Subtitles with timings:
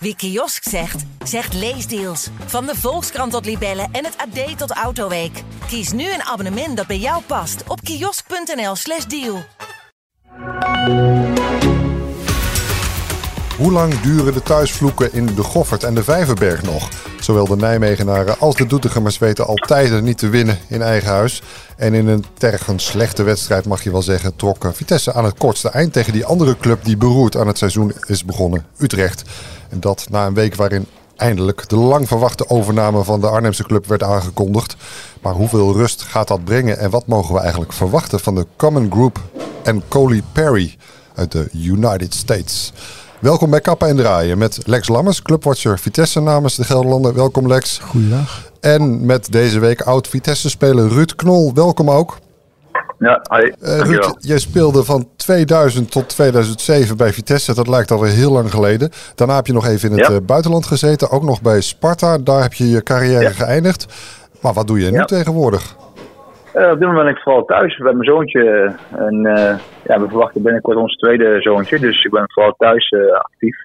[0.00, 2.28] Wie kiosk zegt, zegt leesdeals.
[2.46, 5.42] Van de Volkskrant tot Libellen en het AD tot Autoweek.
[5.66, 9.44] Kies nu een abonnement dat bij jou past op kiosk.nl/slash deal.
[13.56, 16.88] Hoe lang duren de thuisvloeken in de Goffert en de Vijverberg nog?
[17.28, 21.42] Zowel de Nijmegenaren als de Doetinchemmers weten al tijden niet te winnen in eigen huis.
[21.76, 25.68] En in een tergend slechte wedstrijd, mag je wel zeggen, trok Vitesse aan het kortste
[25.68, 29.22] eind tegen die andere club die beroerd aan het seizoen is begonnen, Utrecht.
[29.68, 30.86] En dat na een week waarin
[31.16, 34.76] eindelijk de lang verwachte overname van de Arnhemse club werd aangekondigd.
[35.22, 38.90] Maar hoeveel rust gaat dat brengen en wat mogen we eigenlijk verwachten van de Common
[38.90, 39.20] Group
[39.62, 40.76] en Coley Perry
[41.14, 42.72] uit de United States?
[43.20, 47.14] Welkom bij Kappa en Draaien met Lex Lammers, clubwatcher Vitesse namens de Gelderlander.
[47.14, 47.78] Welkom Lex.
[47.78, 48.50] Goeiedag.
[48.60, 51.52] En met deze week oud Vitesse-speler Ruud Knol.
[51.54, 52.18] Welkom ook.
[52.98, 53.52] Ja, hi.
[53.60, 57.54] Uh, Ruud, jij speelde van 2000 tot 2007 bij Vitesse.
[57.54, 58.90] Dat lijkt alweer heel lang geleden.
[59.14, 60.14] Daarna heb je nog even in het Ja.
[60.14, 61.10] eh, buitenland gezeten.
[61.10, 62.18] Ook nog bij Sparta.
[62.18, 63.30] Daar heb je je carrière Ja.
[63.30, 63.86] geëindigd.
[64.40, 65.04] Maar wat doe je nu Ja.
[65.04, 65.76] tegenwoordig?
[66.58, 68.72] Eh, op dit moment ben ik vooral thuis bij mijn zoontje.
[68.96, 71.78] En eh, ja, we verwachten binnenkort ons tweede zoontje.
[71.78, 73.56] Dus ik ben vooral thuis eh, actief.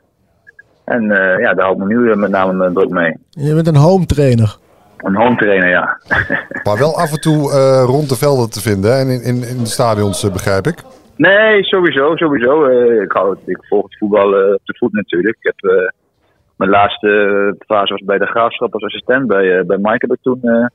[0.86, 3.18] En eh, ja, daar houdt me nu eh, met name mijn druk mee.
[3.30, 4.56] Je bent een home trainer.
[4.98, 5.98] Een home trainer, ja.
[6.66, 9.00] Maar wel af en toe eh, rond de velden te vinden hè?
[9.00, 10.82] en in, in, in de stadions, eh, begrijp ik.
[11.16, 12.66] nee, sowieso, sowieso.
[12.66, 15.36] Eh, ik, hou, het- ik volg het voetbal eh, op de voet natuurlijk.
[15.40, 15.88] Ik heb, eh,
[16.58, 19.28] mijn laatste eh, fase was bij de Graafschap als assistent.
[19.28, 20.66] Bij, eh, bij Mike heb ik toen eh,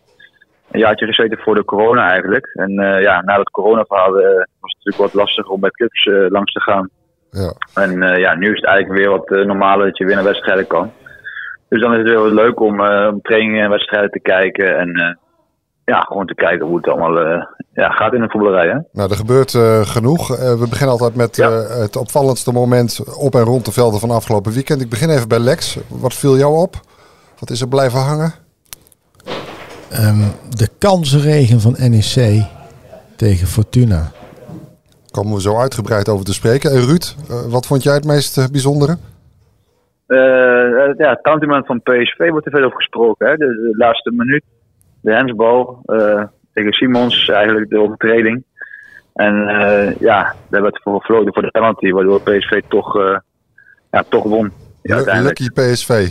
[0.70, 2.50] een jaartje gezeten voor de corona eigenlijk.
[2.54, 6.06] En eh, ja, na dat corona-verhaal eh, was het natuurlijk wat lastiger om bij clubs
[6.06, 6.88] eh, langs te gaan.
[7.30, 7.52] Ja.
[7.74, 10.92] En ja, nu is het eigenlijk weer wat normaler dat je weer naar wedstrijden kan.
[11.68, 14.78] Dus dan is het weer wat leuk om, om trainingen en wedstrijden te kijken.
[14.78, 15.18] En
[15.84, 18.68] ja, gewoon te kijken hoe het allemaal ja, gaat in de voetballerij.
[18.68, 18.78] Hè?
[18.92, 19.50] Nou, er gebeurt
[19.88, 20.28] genoeg.
[20.36, 21.50] We beginnen altijd met Ja.
[21.80, 24.80] het opvallendste moment op en rond de velden van afgelopen weekend.
[24.80, 25.78] Ik begin even bij Lex.
[25.88, 26.74] Wat viel jou op?
[27.38, 28.47] Wat is er blijven hangen?
[29.90, 30.18] Ehm,
[30.56, 32.44] de kansenregen van NEC
[33.16, 34.10] tegen Fortuna.
[35.10, 36.70] Komen we zo uitgebreid over te spreken.
[36.70, 38.96] En Ruud, eh, wat vond jij het meest eh, bijzondere?
[40.06, 40.18] Eh,
[40.98, 43.26] ja, het counterman van PSV wordt er veel over gesproken.
[43.28, 43.36] Hè?
[43.36, 44.44] De, de laatste minuut,
[45.00, 48.44] de handsbal eh, tegen Simons, eigenlijk de overtreding.
[49.14, 53.16] En eh, ja, daar werd voor gefloten voor de penalty, waardoor PSV toch, eh,
[53.90, 54.52] ja, toch won.
[54.82, 55.20] Ja.
[55.22, 56.08] Lucky PSV.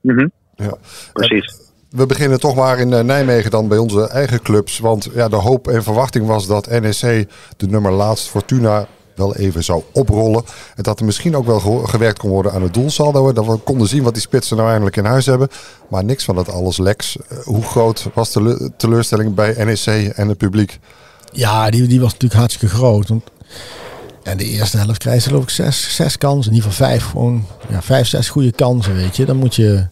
[0.00, 0.74] Mhm, Ja.
[1.12, 1.69] precies.
[1.90, 4.78] We beginnen toch maar in eh, Nijmegen dan bij onze eigen clubs.
[4.78, 9.64] Want ja, de hoop en verwachting was dat NEC de nummer laatst Fortuna wel even
[9.64, 10.42] zou oprollen.
[10.76, 13.32] En dat er misschien ook wel ge- gewerkt kon worden aan het doelsaldo.
[13.32, 15.48] Dat we konden zien wat die spitsen nou eindelijk in huis hebben.
[15.88, 17.16] Maar niks van dat alles Lex.
[17.28, 20.78] Eh, Hoe groot was de le- teleurstelling bij NEC en het publiek?
[21.32, 23.08] Ja, die, die was natuurlijk hartstikke groot.
[23.08, 23.22] Want,
[24.22, 26.50] en de eerste helft krijg je geloof ik zes, zes kansen.
[26.52, 29.24] In ieder geval vijf, gewoon, ja, vijf, zes goede kansen, weet je.
[29.24, 29.86] Dan moet je,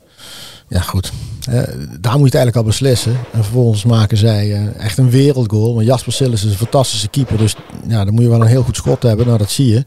[0.68, 1.12] ja goed,
[1.48, 1.62] eh,
[2.00, 3.12] daar moet je het eigenlijk al beslissen.
[3.12, 5.74] En vervolgens maken zij eh, echt een wereldgoal.
[5.74, 7.38] Want Jasper Sillis is een fantastische keeper.
[7.38, 7.56] Dus
[7.86, 9.26] ja, dan moet je wel een heel goed schot hebben.
[9.26, 9.84] Nou, dat zie je.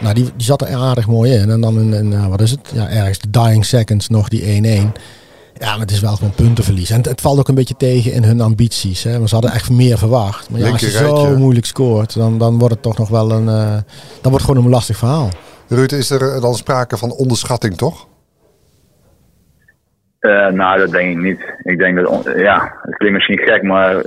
[0.00, 1.50] Nou, die, die zat er aardig mooi in.
[1.50, 2.60] En dan in, in, eh, wat is het?
[2.72, 4.92] Ja, ergens de dying seconds nog die 1-1.
[5.58, 6.90] Ja, maar het is wel gewoon puntenverlies.
[6.90, 9.02] En het, het valt ook een beetje tegen in hun ambities.
[9.02, 9.16] Hè?
[9.16, 10.50] Want ze hadden echt meer verwacht.
[10.50, 13.44] Maar ja, als je zo moeilijk scoort, dan, dan wordt het toch nog wel een...
[13.44, 13.82] dan
[14.22, 15.28] wordt het gewoon een lastig verhaal.
[15.68, 18.06] Ruud, is er dan sprake van onderschatting toch?
[20.22, 21.54] Eh, nou, dat denk ik niet.
[21.62, 24.04] Ik denk dat, ja, het klinkt misschien gek, maar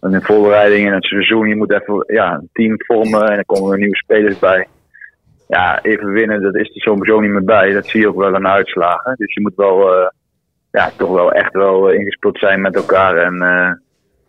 [0.00, 3.72] in voorbereiding in het seizoen, je moet even ja, een team vormen en er komen
[3.72, 4.66] er nieuwe spelers bij.
[5.48, 7.72] Ja, even winnen, dat is er sowieso niet meer bij.
[7.72, 9.14] Dat zie je ook wel aan uitslagen.
[9.16, 10.08] Dus je moet wel, eh,
[10.70, 13.36] ja, toch wel echt wel eh, ingespeeld zijn met elkaar en,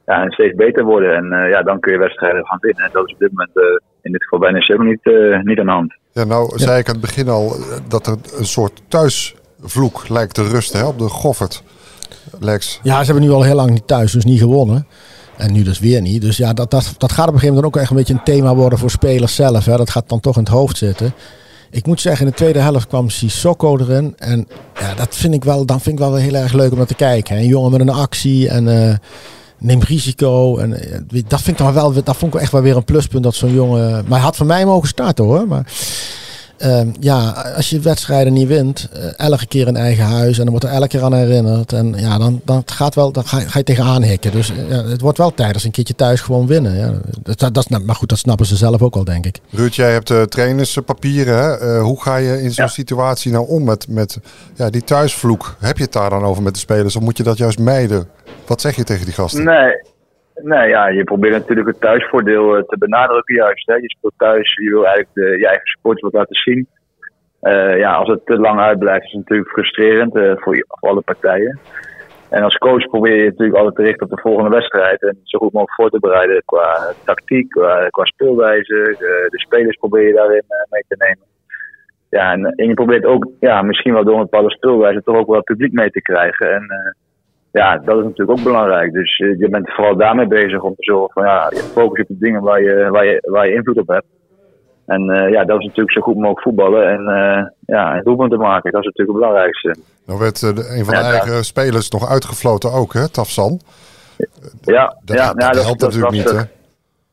[0.06, 1.16] ja, en steeds beter worden.
[1.16, 2.84] En ja, dan kun je wedstrijden gaan winnen.
[2.84, 5.06] En dat is op dit moment in dit geval bij NEC ook niet,
[5.44, 5.96] niet aan de hand.
[6.12, 7.56] Ja, nou zei ik aan het begin al
[7.88, 8.82] dat er een soort
[9.64, 11.64] thuisvloek lijkt te rusten hè, op de Goffert.
[12.40, 12.80] Lex.
[12.84, 14.88] Ja, ze hebben nu al heel lang niet thuis, dus niet gewonnen.
[15.38, 16.22] En nu dus weer niet.
[16.22, 18.24] Dus ja, dat, dat, dat gaat op een gegeven moment ook echt een beetje een
[18.24, 19.66] thema worden voor spelers zelf.
[19.66, 19.78] Hè.
[19.78, 21.14] Dat gaat dan toch in het hoofd zitten.
[21.72, 24.14] Ik moet zeggen, in de tweede helft kwam Sissoko erin.
[24.18, 24.48] En
[24.80, 26.96] ja, dat vind ik wel, dan vind ik wel heel erg leuk om naar te
[26.96, 27.36] kijken.
[27.36, 27.42] Hè.
[27.42, 28.96] Een jongen met een actie en eh,
[29.58, 30.58] neemt risico.
[30.58, 33.24] En eh, dat vind ik dan wel, dat vond ik echt wel weer een pluspunt
[33.24, 33.92] dat zo'n jongen.
[33.92, 35.48] Maar hij had voor mij mogen starten hoor.
[35.48, 35.66] Maar
[36.64, 40.50] ehm, ja, als je wedstrijden niet wint, eh, elke keer in eigen huis en dan
[40.50, 41.74] wordt er elke keer aan herinnerd.
[41.74, 44.32] En ja, dan, dan, gaat wel, dan ga, je- ga je tegenaan hikken.
[44.32, 46.76] Dus eh, ja, het wordt wel tijd als een keertje thuis gewoon winnen.
[46.78, 46.94] Ja.
[47.36, 49.40] Dat, dat, maar goed, dat snappen ze zelf ook al, denk ik.
[49.50, 51.38] Ruud, jij hebt uh, trainerspapieren.
[51.38, 51.76] Hè?
[51.78, 52.72] Uh, hoe ga je in zo'n Ja.
[52.72, 54.18] situatie nou om met, met
[54.56, 55.56] ja, die thuisvloek?
[55.60, 58.08] Heb je het daar dan over met de spelers of moet je dat juist mijden?
[58.48, 59.44] Wat zeg je tegen die gasten?
[59.44, 59.82] Nee,
[60.36, 63.66] nee ja, je probeert natuurlijk het thuisvoordeel eh, te benadrukken juist.
[63.66, 66.68] Je speelt thuis, je wil eigenlijk je eigen sport wat laten zien.
[67.78, 71.60] ja, als het te lang uitblijft, is het natuurlijk frustrerend voor, voor alle partijen.
[72.34, 75.02] En als coach probeer je natuurlijk altijd te richten op de volgende wedstrijd.
[75.02, 77.50] En zo goed mogelijk voor te bereiden qua tactiek,
[77.90, 78.96] qua, speelwijze.
[79.30, 81.26] De, spelers probeer je daarin mee te nemen.
[82.10, 85.28] Ja, en, en, je probeert ook, ja, misschien wel door een bepaalde speelwijze, toch ook
[85.28, 86.54] wel het publiek mee te krijgen.
[86.54, 86.96] En
[87.54, 88.94] ja, dat is natuurlijk ook belangrijk.
[88.94, 92.18] Dus je bent vooral daarmee bezig om te zorgen van ja, je focus op de
[92.18, 94.06] dingen waar je, waar je, waar je invloed op hebt.
[94.86, 98.32] En uh, ja, dat is natuurlijk zo goed mogelijk voetballen en uh, ja, een doelpunt
[98.32, 98.72] te maken.
[98.72, 99.76] Dat is natuurlijk het belangrijkste.
[100.06, 103.60] Nou werd een van de eigen spelers nog uitgefloten ook, hè, Tafsan?
[104.62, 106.42] Ja, dat, ja, dat, helpt dat natuurlijk niet, hè?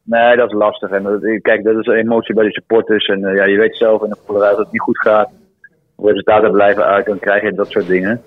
[0.03, 0.91] Nee, dat is lastig.
[0.91, 3.07] En kijk, dat is een emotie bij de supporters.
[3.07, 5.31] En ja, je weet zelf in de voetballerij dat het niet goed gaat.
[5.97, 8.23] Resultaten blijven uit, dan krijg je dat soort dingen.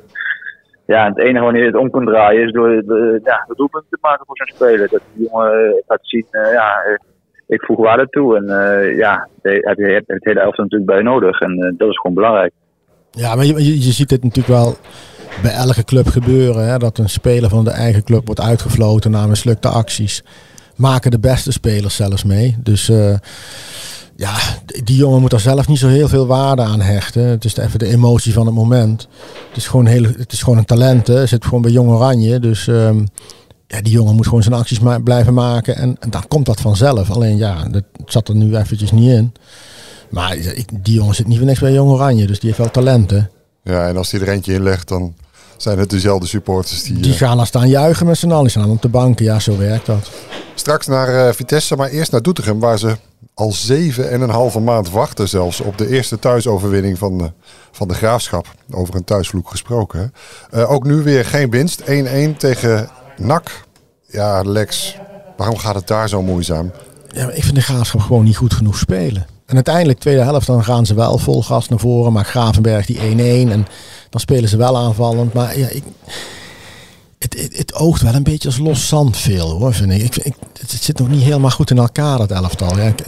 [0.94, 3.84] Ja, het enige wanneer je het om kunt draaien is door de, ja, de doelpunt
[3.90, 4.90] te maken voor zijn speler.
[4.90, 7.00] Dat die jongen gaat zien, ja,
[7.48, 8.38] ik voeg waarde toe.
[8.38, 8.46] En
[8.96, 11.40] ja, heb je het hele elftal natuurlijk bij nodig.
[11.40, 12.54] En dat is gewoon belangrijk.
[13.12, 14.76] Ja, maar je, je, ziet het natuurlijk wel
[15.42, 16.68] bij elke club gebeuren.
[16.68, 20.24] Hè, dat een speler van de eigen club wordt uitgefloten na mislukte acties.
[20.76, 22.56] Maken de beste spelers zelfs mee.
[22.64, 22.92] Dus
[24.24, 24.38] ja,
[24.84, 27.24] die jongen moet er zelf niet zo heel veel waarde aan hechten.
[27.24, 29.08] Het is even de emotie van het moment.
[29.48, 31.08] Het is gewoon, heel, het is gewoon een talent.
[31.08, 31.26] Hè.
[31.26, 32.40] Zit gewoon bij Jong Oranje.
[32.40, 33.08] Dus um,
[33.68, 35.76] ja, die jongen moet gewoon zijn acties blijven maken.
[35.76, 37.12] En, en, dan komt dat vanzelf.
[37.12, 39.34] Alleen ja, dat zat er nu eventjes niet in.
[40.10, 42.28] Maar ik, die jongen zit niet voor niks bij Jong Oranje.
[42.28, 43.30] Dus die heeft wel talenten.
[43.64, 45.14] Ja, en als hij er eentje in legt, dan
[45.64, 47.00] zijn het dezelfde supporters die...
[47.00, 47.18] Die uh...
[47.18, 48.42] gaan dan staan juichen met z'n allen.
[48.42, 49.26] Die staan op de banken.
[49.26, 50.12] Ja, zo werkt dat.
[50.56, 52.60] Straks naar uh, Vitesse, maar eerst naar Doetinchem.
[52.60, 52.98] Waar ze
[53.34, 57.32] al zeven en een halve maand wachten zelfs op de eerste thuisoverwinning van de,
[57.72, 58.56] van de Graafschap.
[58.72, 60.14] Over een thuisvloek gesproken.
[60.54, 61.82] Uh, ook nu weer geen winst.
[61.82, 61.86] 1-1
[62.38, 63.66] tegen NAC.
[64.08, 64.98] Ja, Lex,
[65.38, 66.72] waarom gaat het daar zo moeizaam?
[67.08, 69.26] Ja, ik vind de Graafschap gewoon niet goed genoeg spelen.
[69.54, 72.14] En uiteindelijk, tweede helft, dan gaan ze wel vol gas naar voren.
[72.14, 73.66] Maar Gravenberg die 1-1 en
[74.10, 75.34] dan spelen ze wel aanvallend.
[75.34, 75.84] Maar ja, ik,
[77.20, 80.16] het, het, het, oogt wel een beetje als los zand veel hoor, vind ik.
[80.16, 82.78] ik, het zit nog niet helemaal goed in elkaar, dat elftal.
[82.78, 83.00] Ja, ik,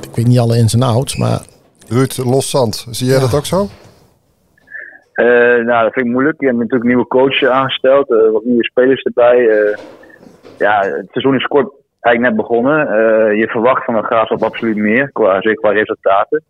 [0.00, 1.40] ik weet niet alle ins en outs, maar...
[1.88, 2.86] Ruud, los zand.
[2.90, 3.20] Zie jij ja.
[3.20, 3.68] dat ook zo?
[5.14, 5.26] Uh,
[5.64, 6.40] nou, dat vind ik moeilijk.
[6.40, 9.38] Je hebt natuurlijk een nieuwe coach aangesteld, uh, wat nieuwe spelers erbij.
[9.38, 9.76] Uh,
[10.58, 12.78] ja, het seizoen is kort eigenlijk net begonnen.
[13.36, 16.42] je verwacht van de Graafschap absoluut meer, qua, zeker qua resultaten.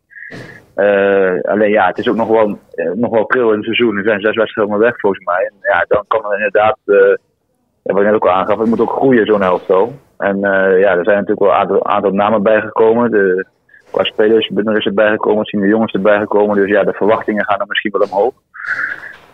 [1.43, 2.59] alleen ja, het is ook nog wel,
[2.95, 3.97] nog wel pril in het seizoen.
[3.97, 5.51] Er zijn zes wedstrijden weg volgens mij.
[5.51, 8.81] En ja, dan kan er inderdaad, ja, wat ik net ook al aangaf, het moet
[8.81, 9.93] ook groeien zo'n elftal.
[10.19, 10.39] En
[10.79, 13.11] ja, er zijn natuurlijk wel een aantal, aantal namen bijgekomen.
[13.11, 13.47] De,
[13.91, 16.57] qua spelers er is erbij gekomen, zien de jongens erbij gekomen.
[16.57, 18.35] Dus ja, de verwachtingen gaan er misschien wel omhoog.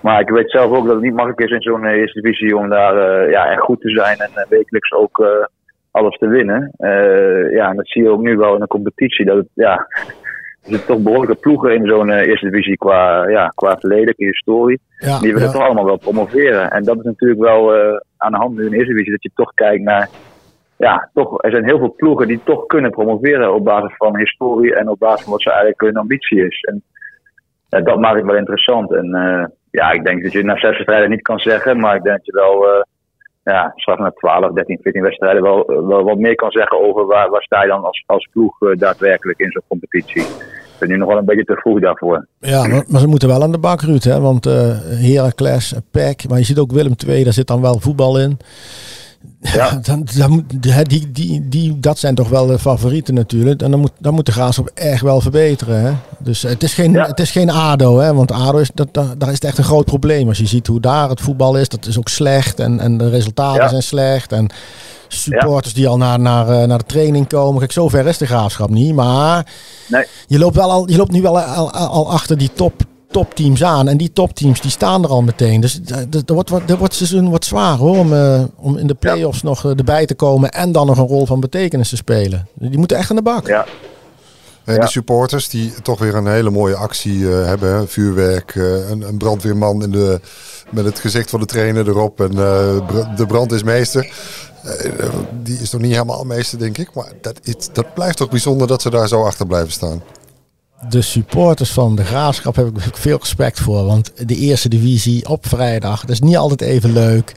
[0.00, 2.68] Maar ik weet zelf ook dat het niet makkelijk is in zo'n eerste divisie om
[2.68, 5.48] daar ja, echt goed te zijn en wekelijks ook
[5.94, 6.70] alles te winnen.
[7.50, 9.24] ja, en dat zie je ook nu wel in de competitie.
[9.24, 13.76] Dat het, ja, er zitten toch behoorlijke ploegen in zo'n eerste divisie qua, ja, qua
[13.78, 14.80] verleden, qua historie.
[14.98, 15.52] Ja, die willen ja.
[15.52, 16.70] toch allemaal wel promoveren.
[16.70, 17.74] En dat is natuurlijk wel
[18.16, 20.08] aan de hand nu in de eerste divisie, dat je toch kijkt naar
[20.76, 24.74] ja, toch, er zijn heel veel ploegen die toch kunnen promoveren op basis van historie
[24.74, 26.60] en op basis van wat ze eigenlijk hun ambitie is.
[26.60, 26.82] En
[27.84, 28.92] dat maakt het wel interessant.
[28.92, 29.08] En
[29.70, 32.26] ja, ik denk dat je na zes wedstrijden niet kan zeggen, maar ik denk dat
[32.26, 32.84] je wel,
[33.44, 37.30] ja, straks na 12, 13, 14 wedstrijden wel, wel wat meer kan zeggen over waar,
[37.30, 40.22] waar sta je dan als, als ploeg daadwerkelijk in zo'n competitie.
[40.22, 42.26] Ik ben nu nog wel een beetje te vroeg daarvoor.
[42.38, 44.20] Ja, maar, ze moeten wel aan de bak, Ruud, hè?
[44.20, 48.38] want Heracles, PEC, maar je ziet ook Willem II, daar zit dan wel voetbal in.
[49.40, 49.78] Ja.
[49.82, 50.44] Dan, dan,
[50.82, 53.62] die, die, die, dat zijn toch wel de favorieten natuurlijk.
[53.62, 55.80] En dan moet, dan moet de Graafschap echt wel verbeteren.
[55.80, 55.92] Hè?
[56.18, 57.06] Dus het is geen, ja.
[57.06, 57.98] het is geen ADO.
[57.98, 58.14] Hè?
[58.14, 60.28] Want ADO is, dat, daar is het echt een groot probleem.
[60.28, 62.60] Als je ziet hoe daar het voetbal is, dat is ook slecht.
[62.60, 63.68] En, en de resultaten ja.
[63.68, 64.32] zijn slecht.
[64.32, 64.50] En
[65.08, 67.58] supporters die al naar, naar, naar de training komen.
[67.58, 68.94] Kijk, zover is de Graafschap niet.
[68.94, 69.46] Maar
[69.86, 70.04] nee.
[70.26, 72.82] je, loopt wel al, je loopt nu wel al, al, al achter die top
[73.14, 73.88] topteams aan.
[73.88, 75.60] En die topteams die staan er al meteen.
[75.60, 77.98] Dus dat wordt, dat wordt seizoen wat zwaar hoor.
[77.98, 79.48] Om, uh, om in de play-offs ja.
[79.48, 80.50] nog uh, erbij te komen.
[80.50, 82.48] En dan nog een rol van betekenis te spelen.
[82.54, 83.46] Die moeten echt aan de bak.
[83.46, 83.66] Ja.
[84.64, 87.88] En de supporters die toch weer een hele mooie actie uh, hebben.
[87.88, 90.20] Vuurwerk, een, een, brandweerman in de,
[90.70, 92.20] met het gezicht van de trainer erop.
[92.20, 92.30] En
[93.16, 94.12] de brand is meester.
[95.42, 96.94] die is nog niet helemaal meester, denk ik.
[96.94, 100.02] Maar dat, it, dat blijft toch bijzonder dat ze daar zo achter blijven staan
[100.88, 103.84] de supporters van de Graafschap heb ik veel respect voor.
[103.84, 107.34] Want de eerste divisie op vrijdag, dat is niet altijd even leuk.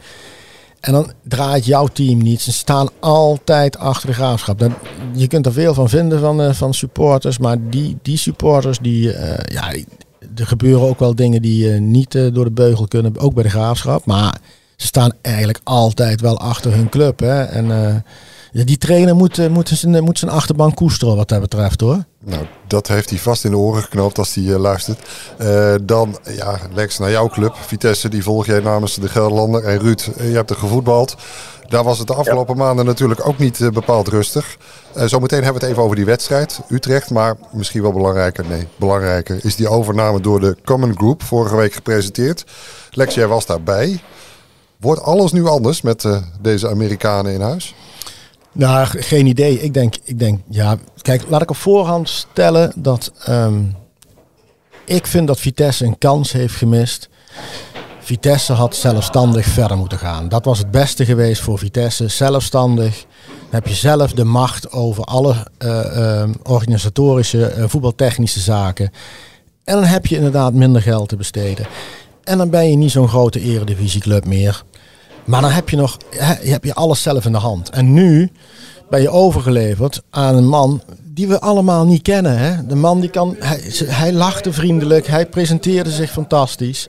[0.79, 2.41] En dan draait jouw team niet.
[2.41, 4.59] Ze staan altijd achter de Graafschap.
[4.59, 4.73] Dan,
[5.13, 7.37] je kunt er veel van vinden van, uh, van supporters.
[7.37, 9.73] Maar die, die supporters, die, uh, ja,
[10.35, 13.17] er gebeuren ook wel dingen die uh, niet door de beugel kunnen.
[13.17, 14.05] Ook bij de Graafschap.
[14.05, 14.37] Maar
[14.75, 17.19] ze staan eigenlijk altijd wel achter hun club.
[17.19, 17.43] Hè?
[17.43, 18.03] En
[18.51, 22.03] die trainer moet, moet, zijn, moet zijn koesteren wat dat betreft hoor.
[22.27, 25.09] Nou, dat heeft hij vast in de oren geknoopt als hij uh, luistert.
[25.41, 27.55] Uh, dan, ja, Lex, naar jouw club.
[27.55, 29.63] Vitesse, die volg jij namens de Gelderlander.
[29.63, 31.15] En Ruud, je hebt er gevoetbald.
[31.67, 34.57] Daar was het de afgelopen maanden natuurlijk ook niet bepaald rustig.
[34.93, 37.09] zometeen hebben we het even over die wedstrijd, Utrecht.
[37.09, 41.23] Maar misschien wel belangrijker, nee, belangrijker is die overname door de Common Group.
[41.23, 42.45] Vorige week gepresenteerd.
[42.91, 43.99] Lex, jij was daarbij.
[44.79, 46.05] Wordt alles nu anders met
[46.41, 47.75] deze Amerikanen in huis?
[48.51, 49.61] Nou, geen idee.
[49.61, 53.75] Ik denk, ik denk, ja, kijk, laat ik op voorhand stellen dat um,
[54.85, 57.09] ik vind dat Vitesse een kans heeft gemist.
[57.99, 60.29] Vitesse had zelfstandig verder moeten gaan.
[60.29, 62.07] Dat was het beste geweest voor Vitesse.
[62.07, 63.05] Zelfstandig.
[63.49, 68.91] Heb je zelf de macht over alle uh, uh, organisatorische, uh, voetbaltechnische zaken.
[69.63, 71.65] En dan heb je inderdaad minder geld te besteden.
[72.23, 74.63] En dan ben je niet zo'n grote eredivisieclub meer.
[75.27, 75.97] Maar dan heb je nog
[76.41, 77.69] heb je alles zelf in de hand.
[77.69, 78.31] En nu
[78.89, 82.37] ben je overgeleverd aan een man die we allemaal niet kennen.
[82.37, 82.65] Hè?
[82.65, 83.35] De man die kan,
[83.85, 86.87] hij, lachte vriendelijk, hij presenteerde zich fantastisch.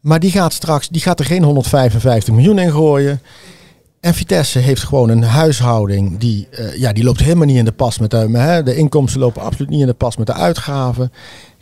[0.00, 3.20] Maar die gaat straks, die gaat er geen 155 miljoen in gooien.
[4.00, 7.72] En Vitesse heeft gewoon een huishouding die, uh, ja, die loopt helemaal niet in de
[7.72, 11.12] pas met de, hè, de inkomsten lopen absoluut niet in de pas met de uitgaven.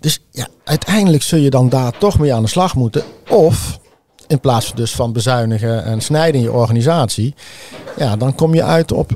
[0.01, 3.03] Dus ja, uiteindelijk zul je dan daar toch mee aan de slag moeten.
[3.29, 3.79] Of
[4.27, 7.35] in plaats dus van bezuinigen en snijden in je organisatie.
[7.97, 9.11] Ja, dan kom je uit op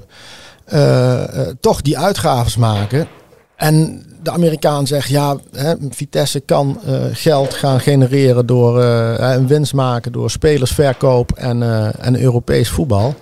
[0.72, 3.08] uh, uh, toch die uitgaves maken.
[3.56, 9.74] En de Amerikaan zegt, ja, hè, Vitesse kan uh, geld gaan genereren door een winst
[9.74, 11.62] maken door spelersverkoop en,
[11.98, 13.14] en Europees voetbal.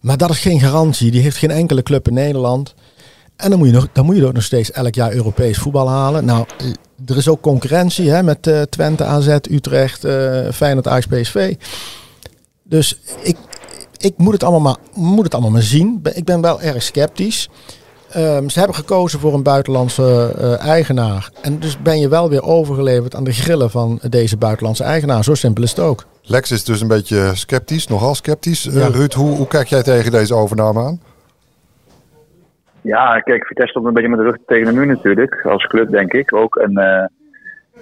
[0.00, 1.10] Maar dat is geen garantie.
[1.10, 2.74] Die heeft geen enkele club in Nederland.
[3.38, 5.88] En dan moet je, nog, dan moet je ook nog steeds elk jaar Europees voetbal
[5.88, 6.24] halen.
[6.24, 6.46] Nou,
[7.06, 11.54] er is ook concurrentie hè, met uh, Twente, AZ, Utrecht, uh, Feyenoord, Ajax, PSV.
[12.62, 13.36] Dus ik,
[13.96, 14.60] ik moet, het allemaal
[14.94, 16.00] maar, moet het allemaal maar zien.
[16.14, 17.48] Ik ben wel erg sceptisch.
[18.16, 21.30] Um, ze hebben gekozen voor een buitenlandse uh, eigenaar.
[21.40, 25.24] En dus ben je wel weer overgeleverd aan de grillen van deze buitenlandse eigenaar.
[25.24, 26.06] Zo simpel is het ook.
[26.22, 28.62] Lex is dus een beetje sceptisch, nogal sceptisch.
[28.62, 28.86] Ja.
[28.86, 31.00] Ruud, hoe, hoe kijk jij tegen deze overname aan?
[32.82, 35.44] Ja, kijk, Vitesse stond een beetje met de rug tegen de muur natuurlijk.
[35.44, 36.56] Als club, denk ik ook.
[36.56, 37.04] En uh,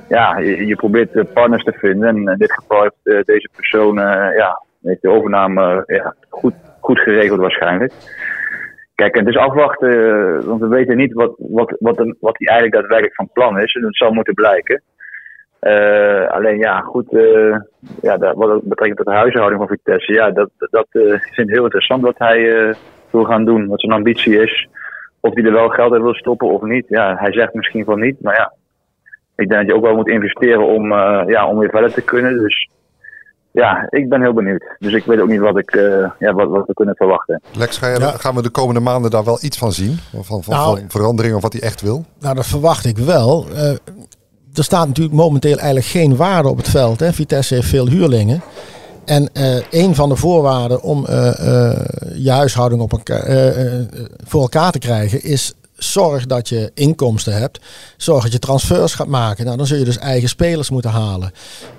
[0.09, 2.09] ja, je, probeert partners te vinden.
[2.09, 6.55] En in dit geval heeft uh, deze persoon uh, ja, heeft de overname ja, goed,
[6.81, 7.93] goed geregeld waarschijnlijk.
[8.95, 13.31] Kijk, het is afwachten, want we weten niet wat, wat, wat, wat eigenlijk daadwerkelijk van
[13.33, 13.75] plan is.
[13.75, 14.83] En dat zal moeten blijken.
[16.29, 17.07] alleen ja, goed,
[18.03, 22.19] ja, dat, wat betreft de huishouding van Vitesse, ja, dat, dat is heel interessant wat
[22.19, 22.75] hij
[23.11, 23.67] wil gaan doen.
[23.67, 24.69] Wat zijn ambitie is.
[25.21, 26.85] Of hij er wel geld in wil stoppen of niet.
[26.89, 28.21] Ja, hij zegt misschien van niet.
[28.21, 28.53] Maar ja,
[29.37, 32.03] ik denk dat je ook wel moet investeren om, uh, ja, om weer verder te
[32.03, 32.39] kunnen.
[32.39, 32.69] Dus
[33.51, 34.65] ja, ik ben heel benieuwd.
[34.79, 37.43] Dus ik weet ook niet wat, ik, uh, ja, wat, wat we kunnen verwachten.
[37.53, 38.11] Lex, ga je, ja.
[38.11, 39.99] gaan we de komende maanden daar wel iets van zien?
[40.13, 42.05] Van, van, nou, van verandering of wat hij echt wil?
[42.21, 43.47] Nou, dat verwacht ik wel.
[43.53, 43.71] Uh,
[44.55, 47.01] er staat natuurlijk momenteel eigenlijk geen waarde op het veld.
[47.01, 47.13] Hè.
[47.13, 48.41] Vitesse heeft veel huurlingen.
[49.07, 51.73] En uh, een van de voorwaarden om uh, uh,
[52.15, 53.25] je huishouding op elkaar,
[54.25, 57.61] voor elkaar te krijgen is zorg dat je inkomsten hebt.
[57.97, 59.45] Zorg dat je transfers gaat maken.
[59.45, 61.33] Nou, dan zul je dus eigen spelers moeten halen.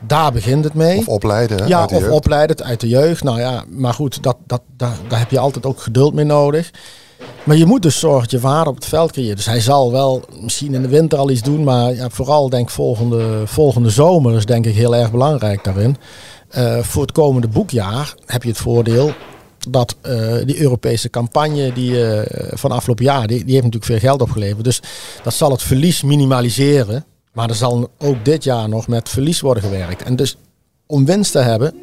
[0.08, 0.98] Daar begint het mee.
[0.98, 1.58] Of opleiden.
[1.58, 2.10] Hè, ja, of jeugd.
[2.10, 3.24] opleiden uit de jeugd.
[3.24, 6.72] Nou ja, maar goed, dat, dat, daar, daar heb je altijd ook geduld mee nodig.
[7.44, 9.38] Maar je moet dus zorgen dat je waarde op het veld creëert.
[9.38, 11.64] Dus hij zal wel misschien in de winter al iets doen.
[11.64, 15.98] Maar ja, vooral denk volgende, volgende zomer is denk ik heel erg belangrijk daarin.
[16.56, 19.14] Uh, voor het komende boekjaar heb je het voordeel
[19.70, 24.10] dat uh, die Europese campagne die, uh, van afgelopen jaar, die, die heeft natuurlijk veel
[24.10, 24.64] geld opgeleverd.
[24.64, 24.82] Dus
[25.24, 27.06] dat zal het verlies minimaliseren.
[27.34, 30.04] Maar er zal ook dit jaar nog met verlies worden gewerkt.
[30.04, 30.38] En dus
[30.86, 31.74] om winst te hebben,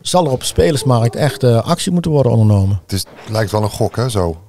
[0.00, 2.80] zal er op de spelersmarkt echt actie moeten worden ondernomen.
[2.82, 4.40] Het, is, het lijkt wel een gok, hè, zo.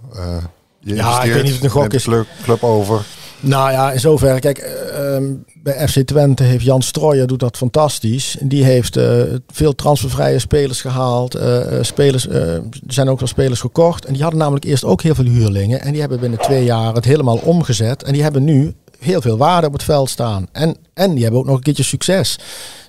[0.79, 2.03] je ja, ik weet niet of het een gok is.
[2.03, 3.05] Club, club over.
[3.41, 4.39] Nou ja, in zoverre.
[4.39, 5.27] Kijk, uh,
[5.63, 8.37] bij FC Twente heeft Jan Strooijer doet dat fantastisch.
[8.39, 11.35] Die heeft uh, veel transfervrije spelers gehaald.
[11.35, 14.05] Uh, spelers, er zijn ook wel spelers gekocht.
[14.05, 15.81] En die hadden namelijk eerst ook heel veel huurlingen.
[15.81, 18.03] En die hebben binnen twee jaar het helemaal omgezet.
[18.03, 20.47] En die hebben nu heel veel waarde op het veld staan.
[20.51, 22.39] En, en die hebben ook nog een keertje succes.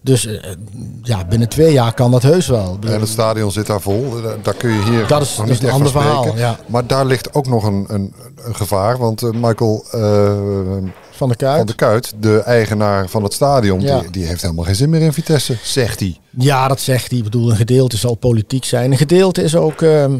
[0.02, 0.42] Dus uh,
[1.02, 2.78] ja, binnen twee jaar kan dat heus wel.
[2.80, 4.14] En het stadion zit daar vol.
[4.42, 6.36] Daar kun je hier dat is, nog niet dat een ander verhaal.
[6.36, 6.58] Ja.
[6.66, 8.98] Maar daar ligt ook nog een, een, een gevaar.
[8.98, 9.84] Want uh, Michael
[11.22, 11.56] van, de Kuit.
[11.56, 14.00] van de Kuit, de eigenaar van het stadion, ja.
[14.00, 16.16] die, die, heeft helemaal geen zin meer in Vitesse, zegt hij.
[16.30, 17.18] Ja, dat zegt hij.
[17.18, 18.90] Ik bedoel, een gedeelte zal politiek zijn.
[18.90, 20.12] Een gedeelte is ook, ehm,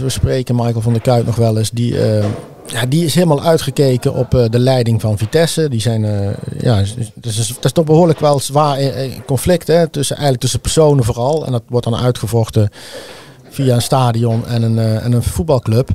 [0.00, 2.28] we spreken Michael van der Kuit nog wel eens, die ehm,
[2.66, 5.68] ja, die is helemaal uitgekeken op uh, de leiding van Vitesse.
[5.68, 6.82] Die zijn, uh, ja,
[7.14, 8.78] dus is, dat is toch behoorlijk wel zwaar
[9.26, 11.46] conflict hè, tussen, eigenlijk tussen personen vooral.
[11.46, 12.68] En dat wordt dan uitgevochten
[13.50, 15.90] via een stadion en een, en een voetbalclub.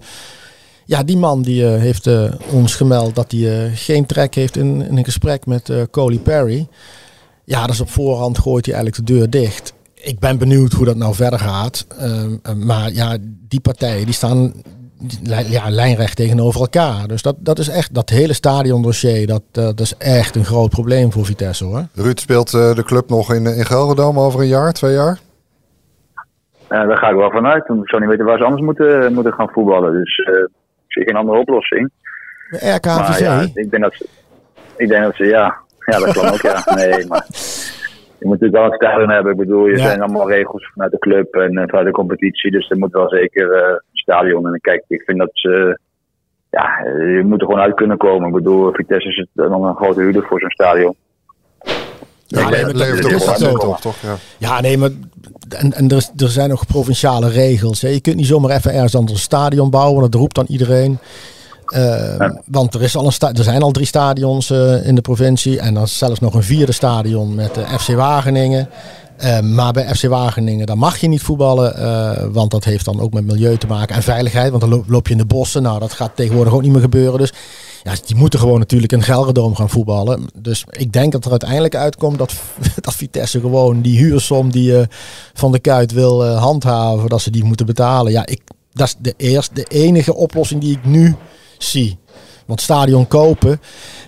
[0.90, 4.58] Ja, die man die eh, heeft eh, ons gemeld dat hij eh, geen trek heeft
[4.58, 6.68] in, in een gesprek met eh Coley Perry.
[7.44, 9.74] Ja, dus op voorhand gooit hij eigenlijk de deur dicht.
[9.94, 11.86] Ik ben benieuwd hoe dat nou verder gaat.
[12.00, 13.18] Ehm, eh, maar ja,
[13.48, 14.54] die partijen die staan
[15.50, 17.08] ja, lijnrecht tegenover elkaar.
[17.08, 20.70] Dus dat, dat is echt, dat hele stadiondossier, dat, eh, dat is echt een groot
[20.70, 21.84] probleem voor Vitesse hoor.
[21.96, 25.20] Ruud speelt eh, de club nog in, in Gelredome over een jaar, twee jaar?
[26.70, 27.64] Ja, daar ga ik wel vanuit.
[27.64, 29.92] Ik zou niet weten waar ze anders moeten, moeten gaan voetballen.
[29.92, 30.34] Dus eh,
[30.94, 31.90] zie geen andere oplossing.
[32.50, 34.06] De RKVV, ja, ik denk dat ze,
[34.78, 36.64] ik denk dat ze ja, ja, dat kan ook ja.
[36.76, 37.26] Nee, maar
[38.20, 39.32] je moet natuurlijk wel een stadion hebben.
[39.32, 39.84] Ik bedoel, je Ja.
[39.84, 42.52] zijn allemaal regels vanuit de club en eh, vanuit de competitie.
[42.52, 44.48] Dus er moet wel zeker eh, een stadion.
[44.48, 45.80] En kijk, ik vind dat ze,
[46.50, 48.28] ja, je moet er gewoon uit kunnen komen.
[48.28, 50.96] Ik bedoel, Vitesse is het dan een grote huurder voor zo'n stadion.
[52.32, 53.58] Ja, nee, dat er is zo.
[53.58, 53.96] toch, toch?
[54.02, 54.18] Ja.
[54.38, 54.90] Ja, nee, maar
[55.50, 57.82] en, en er, is- er zijn nog provinciale regels.
[57.82, 57.88] Hè.
[57.88, 60.02] Je kunt niet zomaar even ergens anders een stadion bouwen.
[60.02, 61.00] Dat roept dan iedereen.
[61.66, 65.02] Eh, Want er, is al een sta- er zijn al drie stadions eh, in de
[65.02, 65.60] provincie.
[65.60, 68.70] En dan is zelfs nog een vierde stadion met de FC Wageningen.
[69.20, 71.76] Eh, maar bij FC Wageningen, daar mag je niet voetballen.
[71.76, 74.50] eh, want dat heeft dan ook met milieu te maken en veiligheid.
[74.50, 75.62] Want dan loop, je in de bossen.
[75.62, 77.20] Nou, dat gaat tegenwoordig ook niet meer gebeuren.
[77.20, 77.34] Dus
[77.84, 80.26] ja, die moeten gewoon natuurlijk in Gelredome gaan voetballen.
[80.38, 82.34] Dus ik denk dat er uiteindelijk uitkomt dat,
[82.82, 84.88] dat Vitesse gewoon die huursom die je
[85.34, 88.12] van de Kuit wil handhaven, dat ze die moeten betalen.
[88.12, 88.42] Ja, ik,
[88.74, 91.16] dat is de, eerste, de enige oplossing die ik nu
[91.58, 91.98] zie.
[92.50, 93.60] Want stadion kopen,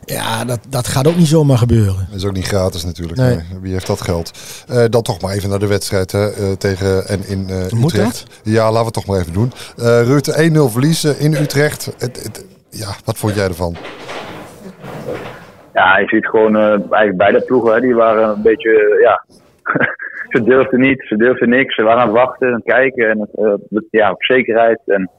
[0.05, 2.07] ja, dat, dat gaat ook niet zomaar gebeuren.
[2.09, 3.17] Dat is ook niet gratis natuurlijk.
[3.19, 3.35] Nee.
[3.35, 3.45] Nee.
[3.61, 4.31] Wie heeft dat geld?
[4.67, 7.93] Eh, dan toch maar even naar de wedstrijd hè, eh, tegen en in eh, Moet
[7.93, 8.41] Utrecht.
[8.43, 9.51] Ja, laten we het toch maar even doen.
[9.77, 11.85] Eh Ruud, 1-0 verliezen in Utrecht.
[11.97, 13.75] Het, het- ja, wat vond jij ervan?
[15.73, 19.25] Ja, je ziet gewoon eh, eigenlijk beide ploegen, hè, die waren een beetje, ja,
[20.33, 21.75] ze durfden niet, ze durfden niks.
[21.75, 23.29] Ze waren aan het wachten en kijken en
[23.91, 24.79] ja, op zekerheid.
[24.85, 25.09] En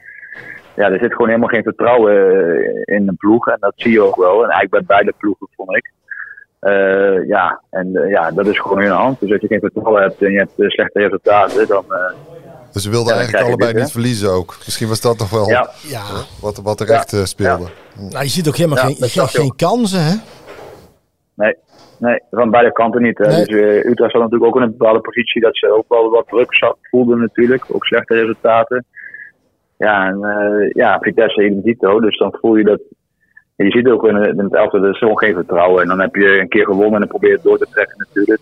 [0.76, 4.00] ja, er zit gewoon helemaal geen vertrouwen eh, in de ploeg en dat zie je
[4.00, 4.43] ook wel.
[4.45, 5.93] En eigenlijk bij beide ploegen vond ik.
[6.62, 9.21] Eh, ja, en eh, ja, dat is gewoon in de hand.
[9.21, 12.12] Dus als je geen vertrouwen hebt en je hebt slechte resultaten, dan eh,
[12.73, 13.83] Dus ze wilden Ja, eigenlijk allebei dit, hè?
[13.85, 14.57] niet verliezen ook.
[14.64, 16.03] Misschien was dat nog wel ja, Ja,
[16.40, 17.66] wat, wat er echt speelde.
[18.11, 20.14] nou, je ziet ook helemaal Ja, geen, je geen kansen, hè?
[21.35, 21.57] Nee,
[21.99, 23.18] nee, van beide kanten niet.
[23.18, 23.27] Hè.
[23.27, 23.44] Nee.
[23.44, 26.55] Dus Utrecht zat natuurlijk ook in een bepaalde positie dat ze ook wel wat druk
[26.55, 27.64] zat, voelden natuurlijk.
[27.68, 28.85] Ook slechte resultaten.
[29.83, 32.01] Ja, en uh, ja, Vitesse idem dito.
[32.01, 32.81] Dus dan voel je dat...
[33.57, 35.83] Je ziet ook in, het- elftal, er gewoon geen vertrouwen.
[35.83, 37.97] En dan heb je een keer gewonnen en dan probeer je het door te trekken
[37.99, 38.40] natuurlijk.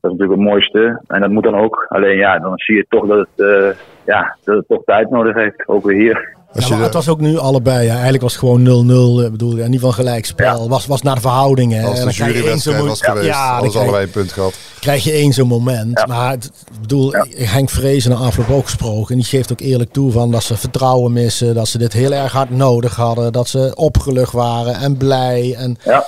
[0.00, 1.00] Dat is natuurlijk het mooiste.
[1.06, 1.86] En dat moet dan ook.
[1.88, 3.70] Alleen ja, dan zie je toch dat het, eh,
[4.06, 5.68] ja, dat het toch tijd nodig heeft.
[5.68, 6.36] Ook weer hier.
[6.54, 7.84] Als Ja, maar het was ook nu allebei.
[7.86, 7.92] Ja.
[7.92, 9.24] Eigenlijk was het gewoon 0-0.
[9.24, 10.68] Ik bedoel, ja, niet van gelijkspel.
[10.68, 11.84] Was, was naar de verhoudingen.
[11.84, 13.78] als En de dan krijg je één jurywedstrijd zo'n was geweest, Ja, dan hadden ze
[13.78, 14.54] allebei een punt gehad.
[14.80, 16.06] krijg je één zo'n moment.
[16.06, 19.10] Maar het, ik bedoel, Henk Vrezen na afloop ook gesproken.
[19.14, 21.54] En die geeft ook eerlijk toe van dat ze vertrouwen missen.
[21.54, 23.32] Dat ze dit heel erg hard nodig hadden.
[23.32, 25.54] Dat ze opgelucht waren en blij.
[25.58, 26.06] En, Ja.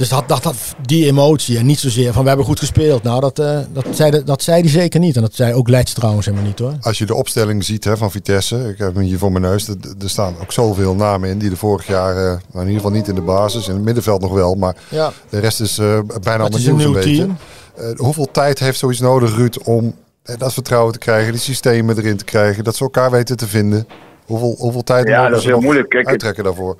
[0.00, 0.54] Dus dat, dat, dat,
[0.86, 1.58] die emotie.
[1.58, 3.02] En niet zozeer van we hebben goed gespeeld.
[3.02, 5.16] Nou, dat, eh, dat, zei, de- dat zei hij zeker niet.
[5.16, 6.74] En dat zei ook Letch trouwens helemaal niet hoor.
[6.80, 9.68] Als je de opstelling ziet hè, van Vitesse, ik heb hem hier voor mijn neus,
[9.68, 12.74] er, er staan ook zoveel namen in die er vorig jaar, eh, nou in ieder
[12.74, 15.12] geval niet in de basis, in het middenveld nog wel, maar Ja.
[15.28, 17.28] de rest is eh, bijna allemaal een nieuw beetje.
[17.76, 19.94] Eh, hoeveel tijd heeft zoiets nodig, Ruud, om
[20.38, 23.86] dat vertrouwen te krijgen, die systemen erin te krijgen, dat ze elkaar weten te vinden?
[24.26, 25.88] Hoeveel, hoeveel tijd Ja, dat is heel moeilijk.
[25.88, 26.76] Kijk, uittrekken daarvoor?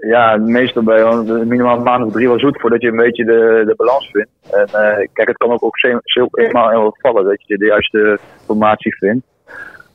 [0.00, 3.24] Ja, meestal bij eh, minimaal een maand of drie wel zoet voordat je een beetje
[3.24, 4.30] de, de balans vindt.
[4.50, 8.96] En eh, kijk, het kan ook, ook eenmaal heel vallen dat je de juiste formatie
[8.96, 9.26] vindt.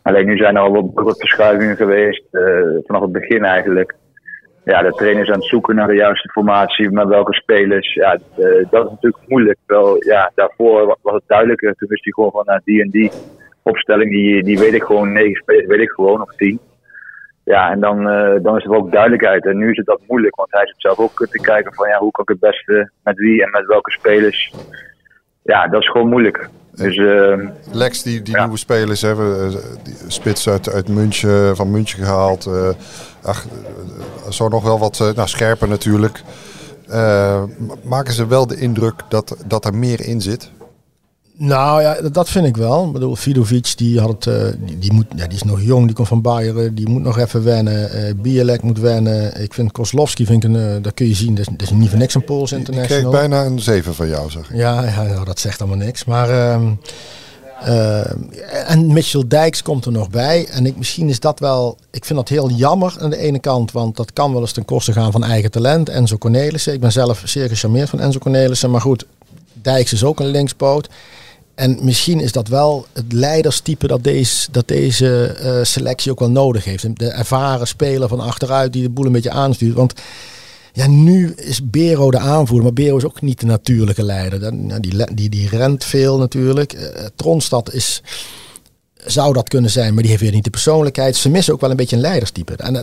[0.02, 2.41] Alleen nu zijn er al wat, wat verschuivingen geweest, eh,
[2.86, 3.96] vanaf het begin eigenlijk.
[4.63, 7.94] Ja, de trainer is aan het zoeken naar de juiste formatie, met welke spelers.
[7.94, 8.18] Ja,
[8.70, 9.58] dat is natuurlijk moeilijk.
[9.65, 11.76] Wel, ja, daarvoor wa- was het duidelijker.
[11.76, 13.12] Toen wist hij gewoon van nou, die en die
[13.63, 16.60] opstelling, die, die weet ik gewoon, negen spelers weet ik gewoon, of tien.
[17.45, 19.45] Ja, en dan, eh, dan is er ook duidelijkheid.
[19.45, 21.97] En nu is het dat moeilijk, want hij zit zelf ook te kijken van ja,
[21.97, 24.53] hoe kan ik het beste met wie en met welke spelers.
[25.41, 26.49] Ja, dat is gewoon moeilijk.
[26.71, 27.39] Dus eh,
[27.71, 28.41] Lex, die, die Ja.
[28.41, 29.55] nieuwe spelers hebben, eh,
[30.08, 32.45] spits uit, uit München, van München gehaald.
[32.45, 32.69] eh,
[33.23, 33.45] ach,
[34.29, 36.21] zo nog wel wat nou, scherper natuurlijk.
[37.84, 40.51] Maken ze wel de indruk dat, dat er meer in zit?
[41.38, 42.86] Nou ja, dat- vind ik wel.
[42.86, 45.86] Ik bedoel, Vidovic, die, had het, eh, die, die, moet, ja, die is nog jong,
[45.86, 46.76] die komt van Bayern.
[46.76, 47.91] Die moet nog even wennen.
[47.91, 49.41] eh Bielek moet wennen.
[49.41, 51.69] Ik vind Kozlowski, vind ik een, eh, dat kun je zien, dat is, dat is
[51.69, 53.12] niet voor niks een Pools Die, die kreeg international.
[53.30, 54.56] bijna een 7 van jou, zeg ik.
[54.56, 56.06] Ja, ja nou, dat zegt allemaal niks.
[56.06, 56.67] Maar, ehm,
[57.63, 60.48] eh, en Mitchell Dijks komt er nog bij.
[60.52, 61.78] En ik, misschien is dat wel...
[61.91, 63.71] Ik vind dat heel jammer aan de ene kant.
[63.71, 65.89] Want dat kan wel eens ten koste gaan van eigen talent.
[65.89, 66.74] Enzo Cornelissen.
[66.74, 68.71] Ik ben zelf zeer gecharmeerd van Enzo Cornelissen.
[68.71, 69.06] Maar goed,
[69.62, 70.89] Dijks is ook een linkspoot.
[71.56, 76.32] En misschien is dat wel het leiderstype dat deze, dat deze eh, selectie ook wel
[76.32, 76.98] nodig heeft.
[76.98, 79.76] De ervaren speler van achteruit die de boel een beetje aanstuurt.
[79.76, 79.94] Want
[80.74, 84.52] ja, nu is Bero de aanvoerder, maar Bero is ook niet de natuurlijke leider.
[84.82, 86.74] Die, die, die rent veel natuurlijk.
[86.74, 86.82] Uh,
[87.15, 88.02] Tronstad is,
[89.06, 91.15] zou dat kunnen zijn, maar die heeft weer niet de persoonlijkheid.
[91.15, 92.56] Ze missen ook wel een beetje een leiderstype.
[92.56, 92.76] En,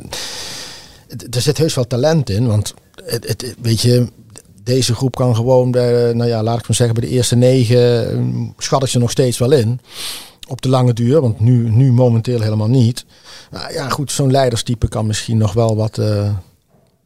[1.31, 4.07] er zit heus wel talent in, want het, het, weet je,
[4.65, 8.11] deze groep kan gewoon bij, nou ja, laat ik maar zeggen, bij de eerste negen
[8.11, 9.81] ehm, schat ik ze nog steeds wel in.
[10.49, 13.05] Op de lange duur, want nu, nu momenteel helemaal niet.
[13.51, 16.29] Nou ja, goed, zo'n leiderstype kan misschien nog wel wat, uh,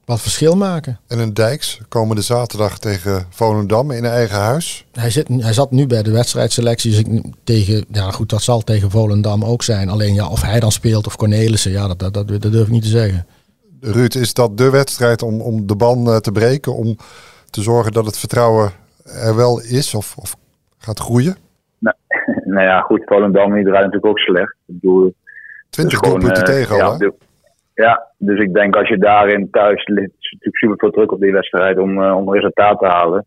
[0.04, 1.00] wat verschil maken.
[1.06, 4.84] En een Dijks komende zaterdag tegen Volendam in eigen huis?
[4.92, 6.90] Hij, zit, hij zat nu bij de wedstrijdselectie.
[6.90, 9.88] Dus tegen, ja goed, dat zal tegen Volendam ook zijn.
[9.88, 12.72] Alleen ja, of hij dan speelt of Cornelissen, ja, dat, dat, dat, dat durf ik
[12.72, 13.26] niet te zeggen.
[13.80, 16.74] Ruud, is dat de wedstrijd om, om de ban eh, te breken?
[16.74, 16.96] Om
[17.50, 18.70] te zorgen dat het vertrouwen
[19.04, 20.36] er wel is of, of
[20.78, 21.36] gaat groeien?
[21.78, 21.96] Nou,
[22.54, 24.56] nou ja, goed, Volendam die draait natuurlijk ook slecht.
[24.66, 25.14] Ik bedoel,
[25.70, 27.16] 20 dus doelpunten uh, tegen ja, al,
[27.74, 31.20] ja, dus ik denk als je daarin thuis ligt, is natuurlijk super veel druk op
[31.20, 33.26] die wedstrijd om, uh, om resultaat te halen.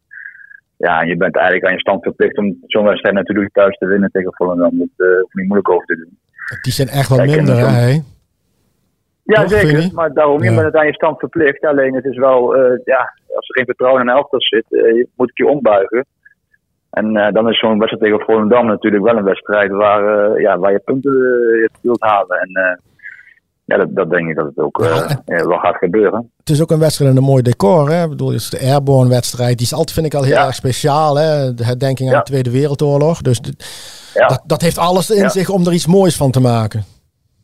[0.77, 3.86] Ja, en je bent eigenlijk aan je stand verplicht om zo'n wedstrijd natuurlijk thuis te
[3.86, 4.77] winnen tegen Volendam.
[4.77, 6.17] Dat uh, hoef niet moeilijk over te doen.
[6.62, 7.99] Die zijn echt wel minder, hè?
[9.29, 9.89] Ja, zeker.
[9.93, 11.65] Maar daarom, je bent het aan je stand verplicht.
[11.65, 15.29] Alleen het is wel, uh, ja, als er geen vertrouwen in elftal zit, uh, moet
[15.29, 16.05] ik je ombuigen.
[16.89, 20.71] En uh, dan is zo'n wedstrijd tegen Volendam natuurlijk wel een wedstrijd waar, ja, waar
[20.71, 21.13] je punten
[21.81, 22.39] wilt halen.
[22.39, 22.79] En
[23.65, 24.77] ja, dat, dat, denk ik dat het ook
[25.25, 26.31] wel gaat gebeuren.
[26.37, 27.89] Het is ook een wedstrijd in een mooi decor.
[27.89, 28.03] Hè?
[28.03, 29.57] Ik bedoel, het is de Airborne wedstrijd.
[29.57, 31.17] Die is altijd, vind ik al heel erg speciaal.
[31.17, 31.53] Hè?
[31.53, 33.21] De herdenking aan de Tweede Wereldoorlog.
[33.21, 33.41] Dus
[34.13, 36.83] dat, dat heeft alles in zich om er iets moois van te maken.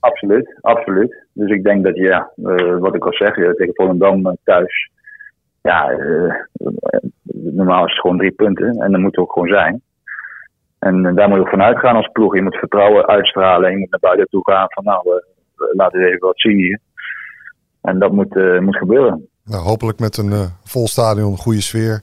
[0.06, 1.26] Absoluut, absoluut.
[1.34, 4.90] Dus ik denk dat, ja, uh, wat ik al zeg, tegen Volendam uh, thuis.
[5.62, 6.34] Ja, uh,
[7.32, 9.82] normaal is het gewoon drie punten en dat moet ook gewoon zijn.
[10.80, 12.36] En daar moet je ook vanuit gaan als ploeg.
[12.36, 15.22] Je moet vertrouwen uitstralen en je moet naar buiten toe gaan van nou,
[15.56, 16.80] laten we even wat zien hier.
[17.82, 19.28] En dat moet, moet gebeuren.
[19.44, 22.02] Nou, hopelijk met een vol stadion, een goede sfeer.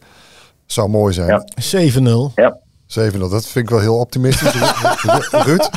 [0.67, 1.29] Zou mooi zijn.
[1.29, 1.43] Ja.
[2.31, 2.35] 7-0.
[2.35, 2.59] Ja.
[3.01, 4.55] 7-0, dat vind ik wel heel optimistisch.
[5.47, 5.71] Ruud?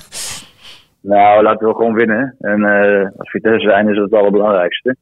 [1.08, 2.36] Nou, laten we gewoon winnen.
[2.40, 4.96] En uh, als Vitesse zijn is het het allerbelangrijkste.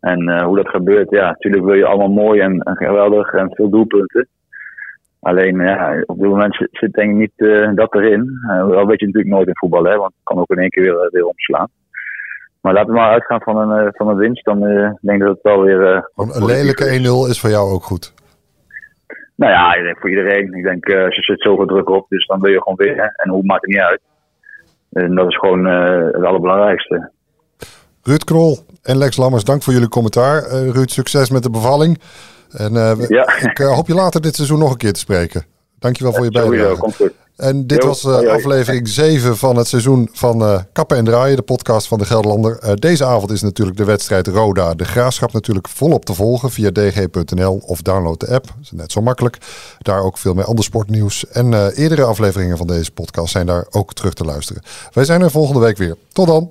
[0.00, 3.54] En uh, hoe dat gebeurt, ja, natuurlijk wil je allemaal mooi en, en geweldig en
[3.54, 4.28] veel doelpunten.
[5.20, 8.30] Alleen ja, op dit moment zit, zit denk ik niet uh, dat erin.
[8.46, 10.82] Dat weet je natuurlijk nooit in voetbal, hè, want het kan ook in één keer
[10.82, 11.68] weer, weer omslaan.
[12.60, 14.44] Maar laten we maar uitgaan van een, van een winst.
[14.44, 14.60] Dan
[15.00, 16.10] denk ik dat het wel weer.
[16.14, 18.14] een lelijke 1-0 is voor jou ook goed.
[19.36, 20.52] Nou ja, ik denk voor iedereen.
[20.52, 23.12] Ik denk, ze zit zoveel druk op, dus dan wil je gewoon winnen.
[23.16, 24.00] En hoe maakt het niet uit.
[24.90, 27.10] En dat is gewoon uh, het allerbelangrijkste.
[28.02, 30.42] Ruud Krol en Lex Lammers, dank voor jullie commentaar.
[30.42, 32.00] Uh, Ruud, succes met de bevalling.
[32.50, 32.72] En
[33.08, 33.40] ja.
[33.42, 35.44] ik hoop je later dit seizoen nog een keer te spreken.
[35.78, 36.78] Dankjewel voor je bijdrage.
[36.78, 37.12] Komt goed.
[37.40, 41.42] En dit was uh, aflevering 7 van het seizoen van uh, Kappen en Draaien, de
[41.42, 42.58] podcast van de Gelderlander.
[42.64, 44.74] Uh, deze avond is natuurlijk de wedstrijd Roda.
[44.74, 48.46] De graafschap natuurlijk volop te volgen via dg.nl of download de app.
[48.46, 49.38] Dat is net zo makkelijk.
[49.78, 51.26] Daar ook veel meer ander sportnieuws.
[51.28, 54.62] En eerdere afleveringen van deze podcast zijn daar ook terug te luisteren.
[54.92, 55.96] Wij zijn er volgende week weer.
[56.12, 56.50] Tot dan.